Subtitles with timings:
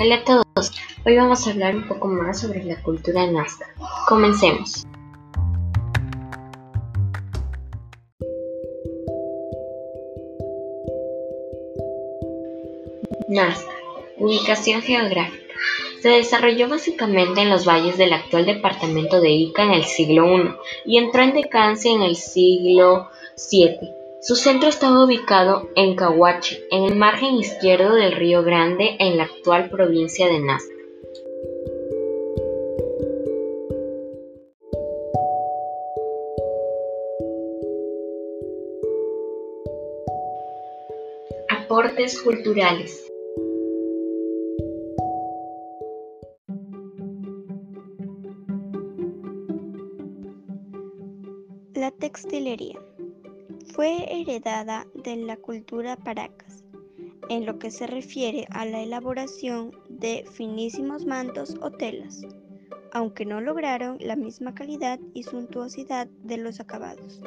[0.00, 0.72] Hola a todos,
[1.04, 3.66] hoy vamos a hablar un poco más sobre la cultura nazca.
[4.08, 4.86] Comencemos.
[13.28, 13.72] Nazca,
[14.18, 15.52] ubicación geográfica.
[16.00, 20.54] Se desarrolló básicamente en los valles del actual departamento de Ica en el siglo I
[20.86, 23.08] y entró en decadencia en el siglo
[23.50, 23.97] VII.
[24.20, 29.22] Su centro estaba ubicado en Cahuache, en el margen izquierdo del río Grande en la
[29.22, 30.74] actual provincia de Nazca.
[41.48, 43.12] Aportes culturales.
[51.74, 52.87] La textilería
[53.78, 56.64] fue heredada de la cultura paracas,
[57.28, 62.22] en lo que se refiere a la elaboración de finísimos mantos o telas,
[62.90, 67.20] aunque no lograron la misma calidad y suntuosidad de los acabados.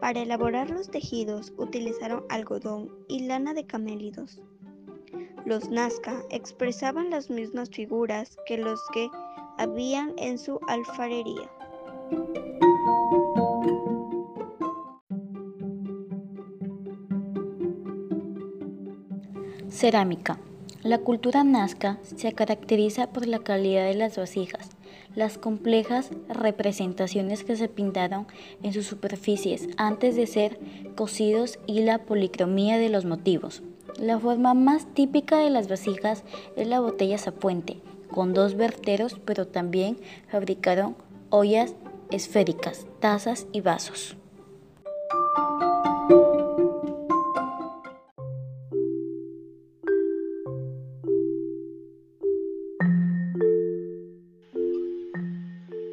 [0.00, 4.40] Para elaborar los tejidos utilizaron algodón y lana de camélidos.
[5.44, 9.10] Los Nazca expresaban las mismas figuras que los que
[9.58, 11.50] habían en su alfarería.
[19.72, 20.38] Cerámica.
[20.82, 24.68] La cultura nazca se caracteriza por la calidad de las vasijas,
[25.16, 28.26] las complejas representaciones que se pintaron
[28.62, 30.60] en sus superficies antes de ser
[30.94, 33.62] cosidos y la policromía de los motivos.
[33.98, 36.22] La forma más típica de las vasijas
[36.54, 40.96] es la botella zapuente, con dos verteros, pero también fabricaron
[41.30, 41.74] ollas
[42.10, 44.16] esféricas, tazas y vasos.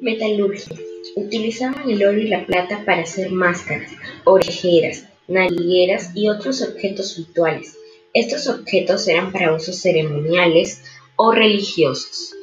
[0.00, 0.76] Metalurgia.
[1.16, 3.90] Utilizaban el oro y la plata para hacer máscaras,
[4.24, 7.76] orejeras, narigueras y otros objetos rituales.
[8.14, 10.82] Estos objetos eran para usos ceremoniales
[11.16, 12.34] o religiosos.